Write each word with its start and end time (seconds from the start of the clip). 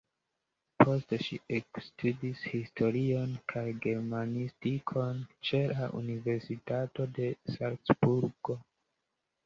Poste 0.83 1.19
ŝi 1.25 1.37
ekstudis 1.57 2.41
historion 2.55 3.37
kaj 3.55 3.65
germanistikon 3.85 5.23
ĉe 5.51 5.63
la 5.77 5.93
universitato 6.03 7.11
de 7.21 7.33
Salcburgo. 7.59 8.63